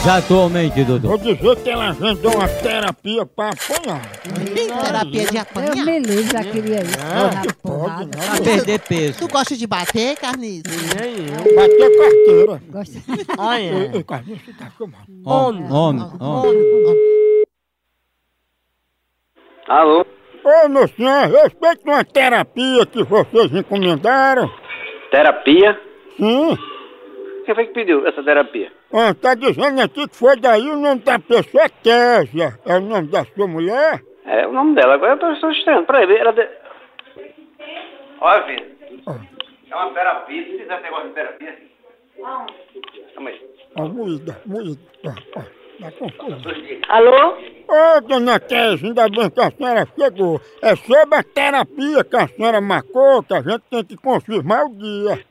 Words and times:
Exatamente, 0.00 0.84
Dudu. 0.84 1.08
Vou 1.08 1.18
dizer 1.18 1.56
que 1.62 1.70
ela 1.70 1.92
vendeu 1.92 2.30
uma 2.30 2.48
terapia 2.48 3.26
pra 3.26 3.50
apanhar. 3.50 4.02
Terapia 4.84 5.26
de 5.26 5.36
Eu 5.36 5.42
apanhar. 5.42 5.76
me 5.86 5.98
livre 6.00 6.22
já 6.32 6.42
queria 6.44 6.80
ir. 6.80 6.86
Ah, 6.98 7.40
que 7.42 7.52
pode, 7.54 7.56
porrada. 7.62 8.04
né? 8.04 8.26
Pra 8.36 8.40
perder 8.44 8.78
peso. 8.80 9.18
Tu 9.18 9.28
gosta 9.28 9.56
de 9.56 9.66
bater, 9.66 10.16
Carniça? 10.16 10.62
Bateu 11.54 11.98
carteira. 11.98 12.62
Gosta- 12.70 12.98
Ei, 13.58 13.90
ei, 13.94 14.02
Carlinhos, 14.02 14.42
você 14.44 14.52
tá 14.54 14.70
filmando. 14.76 15.04
Homem, 15.24 15.70
homem, 15.70 16.10
homem. 16.20 17.44
Alô? 19.68 20.06
Ô, 20.44 20.68
meu 20.68 20.88
senhor, 20.88 21.28
respeito 21.28 21.82
uma 21.84 22.04
terapia 22.04 22.86
que 22.86 23.04
vocês 23.04 23.52
encomendaram. 23.54 24.50
Terapia? 25.10 25.78
Sim. 26.16 26.58
Quem 27.46 27.54
foi 27.54 27.66
que 27.66 27.74
pediu 27.74 28.06
essa 28.06 28.22
terapia? 28.22 28.72
Ó, 28.92 29.14
tá 29.14 29.34
dizendo 29.34 29.80
aqui 29.80 30.06
que 30.06 30.14
foi 30.14 30.36
daí 30.38 30.68
o 30.68 30.76
nome 30.76 31.00
da 31.00 31.18
pessoa 31.18 31.68
Késia. 31.82 32.58
É 32.66 32.76
o 32.76 32.80
nome 32.80 33.08
da 33.08 33.24
sua 33.24 33.46
mulher? 33.46 34.02
É 34.26 34.46
o 34.46 34.52
nome 34.52 34.74
dela. 34.74 34.94
Agora 34.94 35.18
eu 35.18 35.32
estou 35.32 35.50
estranho. 35.50 35.86
Peraí, 35.86 36.14
ela. 36.14 36.32
De... 36.32 36.46
Olha, 38.20 38.44
filho. 38.44 38.72
É 39.70 39.74
uma 39.74 39.94
terapia. 39.94 40.44
Se 40.44 40.58
fizer 40.58 40.82
negócio 40.82 41.08
de 41.08 41.14
terapia. 41.14 41.58
Calma 43.14 43.30
aí. 43.30 43.40
Ó, 43.76 43.88
moída, 43.88 44.40
moída. 44.44 44.80
Tá 45.80 45.90
confuso. 45.98 46.48
Alô? 46.88 47.36
Ô, 47.66 48.00
dona 48.02 48.38
Késia, 48.38 48.88
ainda 48.88 49.08
bem 49.08 49.30
que 49.30 49.40
a 49.40 49.50
senhora 49.50 49.88
chegou. 49.98 50.40
É 50.60 50.76
sobre 50.76 51.16
a 51.16 51.22
terapia 51.22 52.04
que 52.04 52.16
a 52.16 52.28
senhora 52.28 52.60
marcou, 52.60 53.22
que 53.22 53.32
a 53.32 53.40
gente 53.40 53.62
tem 53.70 53.84
que 53.84 53.96
confirmar 53.96 54.66
o 54.66 54.76
dia. 54.76 55.24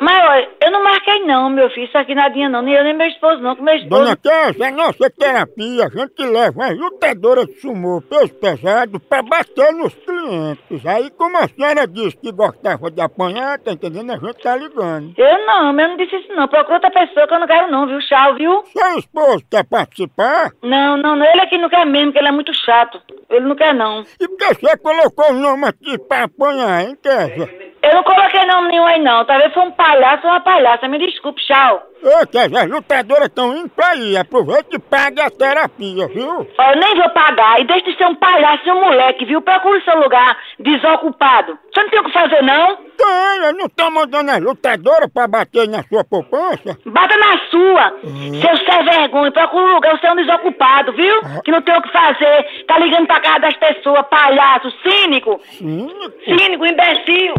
Mas 0.00 0.28
olha, 0.28 0.48
eu 0.62 0.70
não 0.70 0.82
marquei 0.82 1.20
não, 1.26 1.50
meu 1.50 1.70
filho. 1.70 1.86
Isso 1.86 1.96
aqui 1.98 2.14
nadinha 2.14 2.48
não. 2.48 2.62
Nem 2.62 2.74
eu 2.74 2.84
nem 2.84 2.94
meu 2.94 3.06
esposo 3.06 3.40
não. 3.40 3.56
Com 3.56 3.62
meu 3.62 3.74
esposo. 3.74 4.02
Dona 4.02 4.16
Késia, 4.16 4.68
a 4.68 4.70
nossa 4.70 5.10
terapia, 5.10 5.86
a 5.86 5.88
gente 5.88 6.22
leva 6.26 6.52
umas 6.58 6.78
lutadoras 6.78 7.46
de 7.46 7.60
sumô, 7.60 8.02
peso 8.02 8.34
pesado, 8.34 9.00
pra 9.00 9.22
bater 9.22 9.72
nos 9.72 9.94
clientes. 9.94 10.86
Aí, 10.86 11.10
como 11.10 11.36
a 11.36 11.48
senhora 11.48 11.86
disse 11.86 12.16
que 12.16 12.32
gostava 12.32 12.90
de 12.90 13.00
apanhar, 13.00 13.58
tá 13.58 13.72
entendendo? 13.72 14.12
A 14.12 14.18
gente 14.18 14.42
tá 14.42 14.56
ligando. 14.56 15.14
Eu 15.16 15.46
não, 15.46 15.66
eu 15.68 15.88
não 15.88 15.96
disse 15.96 16.16
isso 16.16 16.32
não. 16.34 16.48
Procura 16.48 16.74
outra 16.74 16.90
pessoa 16.90 17.26
que 17.26 17.34
eu 17.34 17.40
não 17.40 17.46
quero 17.46 17.70
não, 17.70 17.86
viu? 17.86 17.98
Tchau, 18.00 18.34
viu? 18.34 18.64
Seu 18.66 18.98
esposo 18.98 19.44
quer 19.50 19.64
participar? 19.64 20.50
Não, 20.62 20.96
não, 20.96 21.16
não. 21.16 21.26
Ele 21.26 21.40
aqui 21.40 21.58
não 21.58 21.68
quer 21.68 21.86
mesmo, 21.86 22.06
porque 22.06 22.18
ele 22.18 22.28
é 22.28 22.32
muito 22.32 22.52
chato. 22.54 23.00
Ele 23.30 23.46
não 23.46 23.56
quer 23.56 23.74
não. 23.74 24.04
E 24.20 24.28
por 24.28 24.36
que 24.36 24.54
você 24.54 24.76
colocou 24.78 25.30
o 25.30 25.34
nome 25.34 25.66
aqui 25.66 25.98
pra 25.98 26.24
apanhar, 26.24 26.82
hein, 26.82 26.96
Késia? 27.02 27.63
Eu 27.86 27.94
não 27.96 28.02
coloquei 28.02 28.44
nome 28.46 28.68
nenhum 28.68 28.86
aí 28.86 29.00
não. 29.00 29.24
Talvez 29.24 29.52
foi 29.52 29.62
um 29.62 29.70
palhaço 29.72 30.26
ou 30.26 30.32
uma 30.32 30.40
palhaça. 30.40 30.88
Me 30.88 30.98
desculpe, 30.98 31.42
tchau. 31.46 31.82
Ô, 32.02 32.26
Késia, 32.26 32.60
as 32.62 32.68
lutadoras 32.70 33.26
estão 33.28 33.56
indo 33.56 33.68
pra 33.70 33.88
aí. 33.90 34.16
Aproveita 34.16 34.76
e 34.76 34.78
pague 34.78 35.20
a 35.20 35.30
terapia, 35.30 36.06
viu? 36.08 36.46
Ó, 36.58 36.70
Eu 36.72 36.76
nem 36.80 36.94
vou 36.96 37.08
pagar. 37.10 37.60
E 37.60 37.64
deixa 37.64 37.90
de 37.90 37.96
ser 37.96 38.06
um 38.06 38.14
palhaço 38.14 38.62
e 38.66 38.70
um 38.72 38.80
moleque, 38.80 39.24
viu? 39.24 39.40
Procure 39.42 39.82
seu 39.84 39.98
lugar 39.98 40.36
desocupado. 40.58 41.58
Você 41.72 41.82
não 41.82 41.90
tem 41.90 42.00
o 42.00 42.04
que 42.04 42.12
fazer, 42.12 42.42
não? 42.42 42.76
Tem, 42.76 43.38
eu 43.46 43.54
não 43.54 43.68
tô 43.68 43.90
mandando 43.90 44.30
as 44.30 44.40
lutadoras 44.40 45.10
pra 45.12 45.26
bater 45.26 45.68
na 45.68 45.82
sua 45.84 46.04
poupança. 46.04 46.78
Bata 46.86 47.16
na 47.16 47.38
sua. 47.50 47.94
Seu 48.02 48.56
sem 48.58 48.84
vergonha. 48.84 49.32
Procura 49.32 49.64
um 49.64 49.74
lugar, 49.74 49.98
você 49.98 50.06
é 50.06 50.12
um 50.12 50.16
desocupado, 50.16 50.92
viu? 50.92 51.20
Que 51.44 51.50
não 51.50 51.62
tem 51.62 51.76
o 51.76 51.82
que 51.82 51.92
fazer. 51.92 52.64
Tá 52.66 52.78
ligando 52.78 53.06
pra 53.06 53.20
casa 53.20 53.40
das 53.40 53.56
pessoas, 53.56 54.06
palhaço, 54.08 54.70
cínico. 54.82 55.40
Cínico. 55.52 56.12
Cínico, 56.24 56.66
imbecil. 56.66 57.34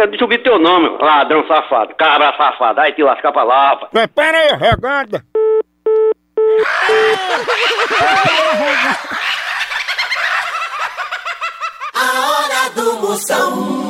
Eu 0.00 0.04
quero 0.04 0.10
descobrir 0.12 0.38
teu 0.38 0.58
nome, 0.58 0.96
ladrão 0.98 1.46
safado, 1.46 1.94
cabra 1.94 2.34
safado. 2.34 2.80
Aí 2.80 2.92
te 2.92 3.02
lascar 3.02 3.32
pra 3.32 3.42
lá, 3.42 3.68
rapaz. 3.70 3.90
Prepara 3.90 4.38
aí, 4.38 4.56
regada. 4.56 5.22
A 11.94 12.30
hora 12.30 12.70
do 12.74 12.94
Moção. 13.02 13.89